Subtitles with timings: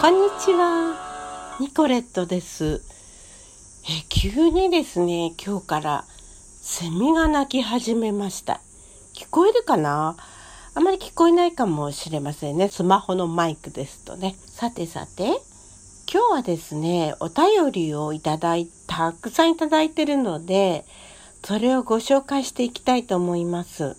[0.00, 0.96] こんにちは。
[1.60, 2.82] ニコレットです。
[3.84, 6.04] え急にですね今日から
[6.60, 8.60] セミが鳴き始めました。
[9.12, 10.16] 聞こえるかな？
[10.74, 12.68] あまり聞こえないかもしれませんね。
[12.68, 14.36] スマホのマイクですとね。
[14.46, 15.40] さてさて
[16.12, 20.84] 今日はですねお便りをいただいたくさんいただいてるので
[21.44, 23.96] それをご紹介していきたいと思います。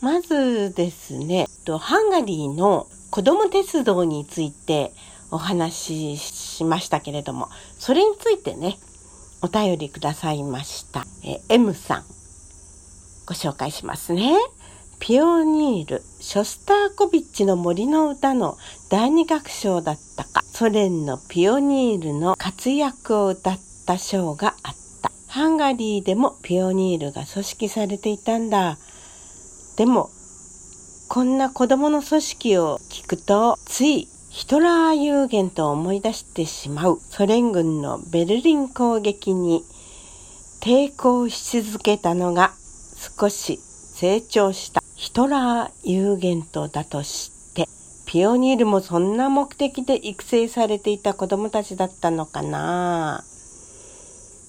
[0.00, 1.46] まずですね
[1.78, 4.92] ハンガリーの子供鉄道について
[5.30, 7.48] お話ししましたけれども、
[7.78, 8.78] それについてね、
[9.42, 11.04] お便りくださいました。
[11.24, 12.04] え M さん、
[13.26, 14.36] ご紹介しますね。
[14.98, 18.56] ピオニール、ショスターコビッチの森の歌の
[18.88, 25.10] 第二楽章だったか、ソ連のピオニールの活躍を歌った章があった。
[25.26, 28.78] ハンガリーでもピオニールが組織されていたんだ。
[29.76, 30.10] でも、
[31.08, 36.98] こんな子供の組織を聞くと、ついヒトラー有限と思い出してしまう。
[37.00, 39.64] ソ連軍のベルリン攻撃に
[40.60, 42.52] 抵抗し続けたのが
[43.18, 44.82] 少し成長した。
[44.94, 47.66] ヒトラー有限とだとして
[48.06, 53.24] ピオニールもそんな目的で育成されていた子供たちだったのかな。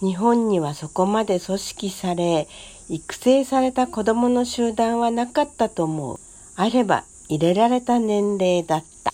[0.00, 2.48] 日本にはそこまで組織され
[2.92, 6.20] 育成された子供の集団はなかったと思う
[6.56, 9.12] あれば入れられた年齢だった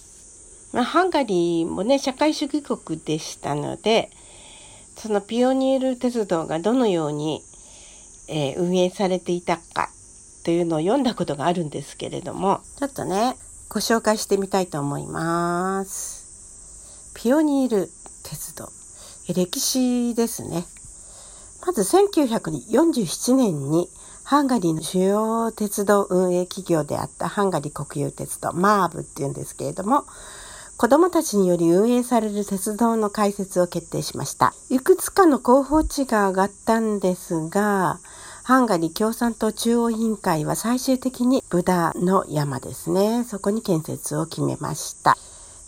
[0.72, 4.10] まあ、ハンガリーもね社会主義国でしたので
[4.96, 7.40] そのピオニール鉄道がどのように、
[8.28, 9.90] えー、運営されていたか
[10.44, 13.36] というのを読んだことがあるんですけれどもちょっとね
[13.68, 17.12] ご紹介してみたいと思います。
[17.14, 17.88] ピオニール
[18.24, 18.70] 鉄道
[19.28, 20.64] 歴史ですね。
[21.64, 23.88] まず1947年に
[24.24, 30.04] ハンガリーの主要鉄道運営企業であったハンガリー国有鉄道マーブっていうんですけれども
[30.78, 34.54] 子供たちにより運営される鉄道の開設を決定しました。
[34.70, 37.98] いくつかの候補地が上がったんですが、
[38.44, 43.24] ハンガリー共産党中央委員会は最終的にブダの山ですね。
[43.24, 45.16] そこに建設を決めました。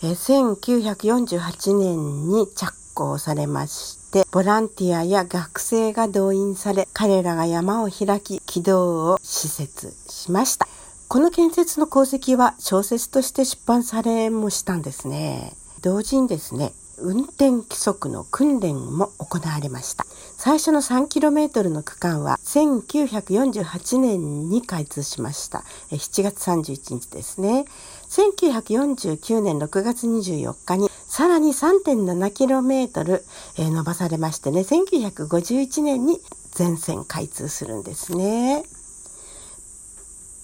[0.02, 10.66] え1948年に着工されましたて、ボランティアや学生が動員され、彼らが山を開き、軌道を施設しました。
[11.08, 15.54] この建設の功績は小説として出版されもしたんですね。
[15.82, 20.04] 同時にですね、運転規則の訓練も行われました。
[20.36, 25.64] 最初の 3km の区間は1948年に開通しました。
[25.90, 27.64] 7月31日ですね。
[28.08, 30.89] 1949年6月24日に
[31.20, 33.22] さらに 3.7km
[33.58, 36.18] 伸ばされましてね、1951年に
[36.52, 38.64] 全線開通するんですね。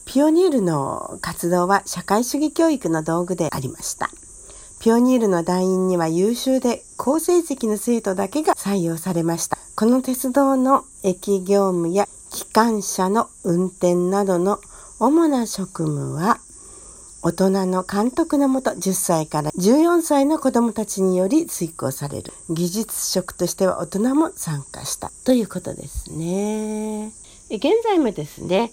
[0.05, 4.11] ピオニールの活動は社会主義教育の道具でありました。
[4.79, 9.57] ピオニールの団員には優秀で好成績の生徒だけが採用されました。
[9.77, 14.61] この鉄道の駅業務や機関車の運転などの
[14.99, 16.39] 主な職務は
[17.23, 27.13] 大人の監督のもと10歳から14歳の子供たちにより遂行される技術職としては大人も参加したということですね。
[27.51, 28.73] 現在もですね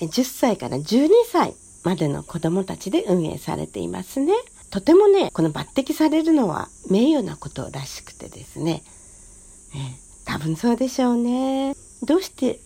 [0.00, 4.32] 10歳から12歳までの子供たちで運営されていますね。
[4.70, 8.82] とてもね、この抜擢されるのは名誉なことらしくてですね。
[9.76, 11.76] え多分そうでしょうね。
[12.02, 12.58] どうして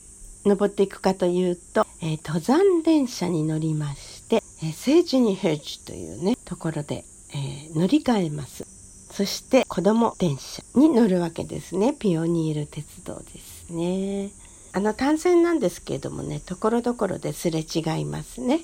[0.46, 8.66] 登っていくかというと、えー、登山電車に乗りまして、えー、聖ジュニヘッジというね、ところで、えー、乗り換えます。
[9.10, 11.94] そして子供電車に乗るわけですね。
[11.98, 14.30] ピオニール鉄道ですね。
[14.72, 18.60] あの単線なんですけれどもねところどころですれ違いますね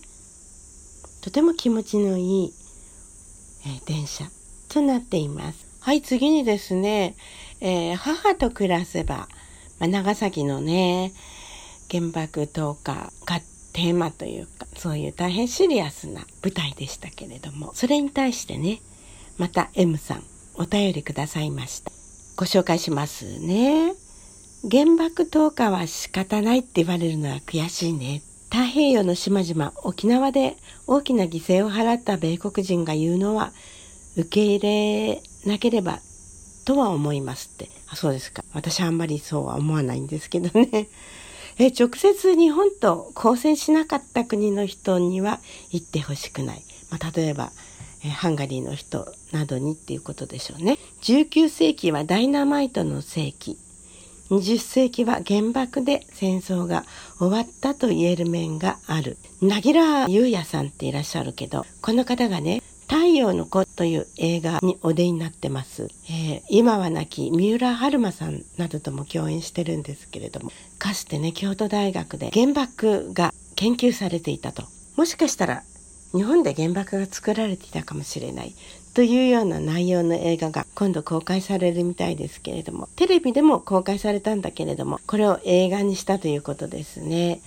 [1.22, 2.52] とても気持ちのいい、
[3.66, 4.24] えー、電車
[4.68, 7.16] となっていますはい次にですね、
[7.60, 9.28] えー、母と暮らせば、
[9.78, 11.12] まあ、長崎のね
[11.90, 13.40] 原爆投下が
[13.72, 14.46] テーマという
[14.76, 18.80] そういう大変シリアスな舞台でしたけれどもそれに対してね
[19.38, 20.22] また M さん
[20.56, 21.90] お便りくださいました
[22.36, 23.94] ご紹介しますね
[24.70, 28.22] 原爆投下は仕方ないって言われるのは悔しいね。
[28.50, 30.56] 太平洋の島々、沖縄で
[30.86, 33.52] 大きな犠牲を払った米国人が言うのは
[34.16, 36.00] 受け入れなければ
[36.64, 37.68] とは思いますって。
[37.88, 38.42] あ、そうですか。
[38.54, 40.88] 私はあんまりそうは思わないんですけどね。
[41.58, 45.40] え直接日本と交戦しなかった国の人には
[45.70, 46.62] 言ってほしくない。
[46.90, 47.52] まあ、例えば、
[48.04, 50.78] えハンガリーの人などにっていうことでしょうね。
[51.02, 53.56] 19世紀はダイナマイトの世紀。
[54.30, 56.84] 20世紀は原爆で戦争が
[57.18, 59.16] 終わったと言える面がある。
[59.40, 62.62] なぎらゆうやさんっていらっしゃるけど、この方がね、
[63.14, 65.88] 陽の子という映画にお出になってます。
[66.08, 74.64] えー、今は亡き三浦春馬さんなどとも共演してるんですけれども、かつてね、京都大学で原爆が研究されていたと。
[74.96, 75.62] もしかしたら
[76.14, 78.54] 日本で原爆が作られていたかもしれない
[78.94, 87.40] というような内容の映画が今度公開されるみたいですけれどもテレビでも公開されたんだけれどもこれを映画にしたということですね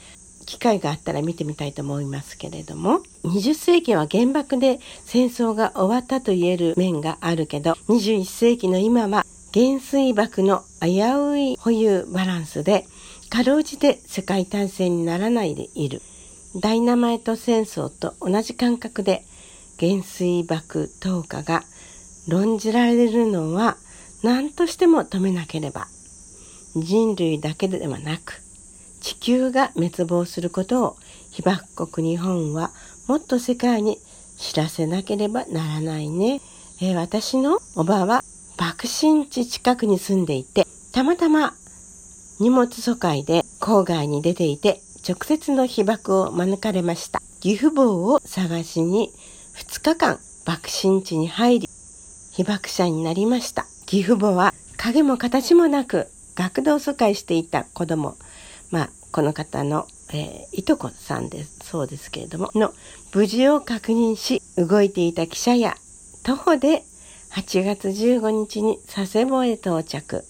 [0.47, 12.85] 機会があったら見てみたいと思いますけれども20世紀は原爆で戦争が終わったと言える面があるけど21世紀の今は原水爆の危うい保有バランスで
[13.29, 16.01] かろうじて世界大戦にならないでいる。
[16.55, 19.25] ダイナマイト戦争と同じ感覚で
[19.79, 21.63] 原水爆投下が
[22.27, 23.77] 論じられるのは
[24.23, 25.87] 何としても止めなければ。
[26.75, 28.41] 人類だけではなく
[29.07, 30.97] 地球が滅亡することを
[31.31, 32.71] 被爆国日本は
[33.07, 33.99] もっと世界に
[34.37, 36.41] 知らせなければならないね。
[36.81, 38.21] えー、私のおばは
[38.57, 41.53] 爆心地近くに住んでいて、たまたま
[42.41, 47.21] 荷物疎開で郊外に出ていて、直接の被爆を免れました。
[47.41, 49.13] 義父母を探しに
[49.55, 51.69] 2日間爆心地に入り、
[52.33, 53.67] 被爆者になりました。
[53.85, 58.17] 義父母は影も形もなく学童疎開していた子供、
[58.69, 62.73] まあ、この方の、えー、いとこさんです、そうですけれども、の
[63.13, 65.75] 無事を確認し、動いていた記者や
[66.23, 66.83] 徒歩で
[67.31, 70.23] 8月15日に佐世保へ到着。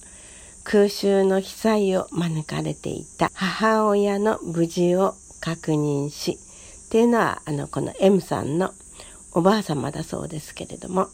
[0.69, 6.38] 空襲の被災を免れていた母親の無事を確認し、
[6.88, 8.73] っていうのは、あの、この M さんの
[9.31, 11.07] おばあ様だそうですけれども、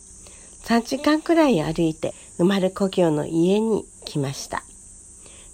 [0.64, 4.64] 3時間くらい歩いて生まれ故郷の家に来ました。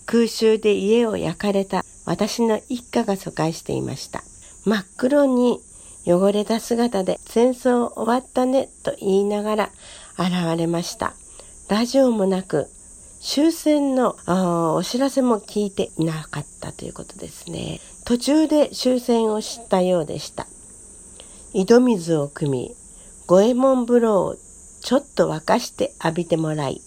[0.06, 4.24] 空襲で家を焼かれた私の一家が疎開していました。
[4.66, 5.62] 真っ黒に
[6.08, 9.70] 汚れた姿で戦争終わったねと言いながら
[10.18, 11.14] 現れました。
[11.70, 12.68] ラジオもなく
[13.22, 14.16] 終戦の
[14.76, 17.80] お知らせも聞いていなかったということですね。
[18.06, 20.48] 途中で終戦を知ったようでした。
[21.54, 22.76] 井戸水を汲み、
[23.28, 24.36] 五右衛門風呂を
[24.82, 26.82] ちょっと沸かして浴びてもらい、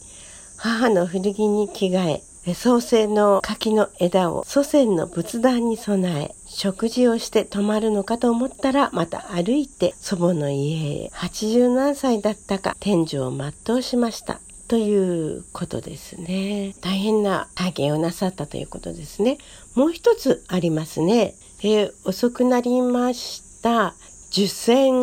[0.56, 2.22] 母の古着に着替え、
[2.54, 14.40] 創世の柿の枝を祖先の仏壇に備え、食事をして泊まるのかと思ったら、また歩いて祖母の家へ、80何歳だったか、天寿を全うしました。
[14.66, 16.74] ということですね。
[16.80, 19.38] 大変な体験をなさったということですね。
[19.76, 21.34] もう一つありますね。
[21.62, 23.94] えー、遅くなりました。
[24.32, 24.94] 受選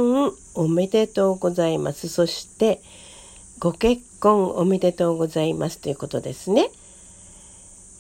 [0.56, 2.10] おめでとうございます。
[2.10, 2.82] そして、
[3.60, 6.72] ご結婚おめでとうございますということですね。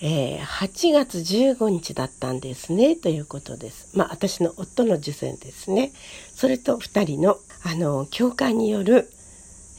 [0.02, 3.90] えー、8月15日だったんですねということです。
[3.98, 5.92] まあ私の夫の受選ですね。
[6.36, 9.12] それと2人のあの教会による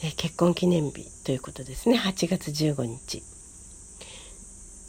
[0.02, 3.22] え結婚記念日ということですね8月15日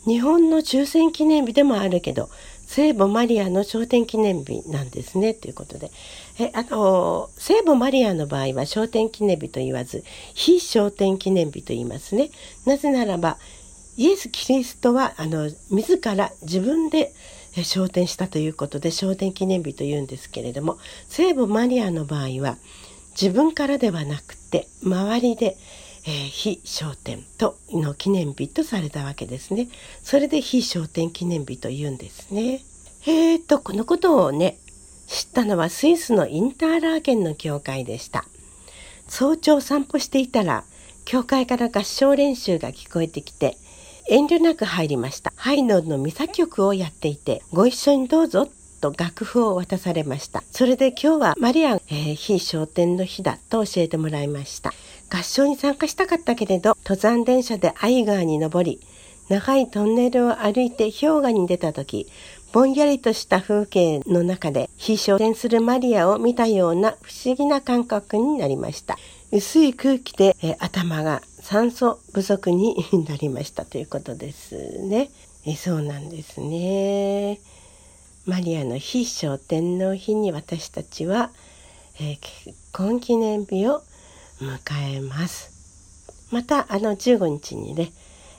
[0.05, 2.29] 日本の抽選記念日でもあるけど
[2.65, 5.91] 聖母マリアの昇天記念日なんですねということで
[6.39, 12.31] えあの聖母マリアの場合は昇天記念日と言わず非昇天記念日と言いますね
[12.65, 13.37] なぜならば
[13.97, 17.13] イエス・キリストはあの自ら自分で
[17.63, 20.77] 昇天したということで昇天記念日というんですけれども
[21.09, 22.57] 聖母マリアの場合は
[23.19, 25.57] 自分からではなくて周りで、
[26.05, 29.67] えー、非焦点との記念日とされたわけですね。
[30.01, 32.61] それで非焦点記念日と言うんですね。
[33.05, 34.57] えーと、このことをね、
[35.07, 38.25] 知ったのはスイスのインターラーケンの教会でした。
[39.07, 40.63] 早朝散歩していたら、
[41.03, 43.57] 教会から合唱練習が聞こえてきて、
[44.07, 45.33] 遠慮なく入りました。
[45.35, 48.47] ハイノンのミサ曲をやっていて、ご一緒にどうぞ
[48.81, 50.43] と楽譜を渡されました。
[50.51, 54.73] それで今日はマリアン、えー、非商店の日だと教えてもらいました。
[55.09, 58.79] 合唱に参加したかったけれど、登山電車で愛川に登り、
[59.29, 62.07] 長いトンネルを歩いて氷河に出た時、
[62.51, 68.97] ぼんやりとした風景の中で、非昇天するマリアを見たような不思議な感覚になりました。
[69.31, 72.77] 薄い空気で、え頭が酸素不足に
[73.09, 75.09] なりましたということですね。
[75.45, 77.41] えそうなんですね。
[78.25, 81.29] マリアの必勝天皇日に私たちは、
[81.99, 83.83] えー、結婚記念日を
[84.39, 84.59] 迎
[84.95, 86.29] えます。
[86.31, 87.91] またあの15日にね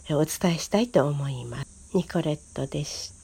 [0.08, 1.90] お伝えしたいと思います。
[1.92, 3.21] ニコレットでした。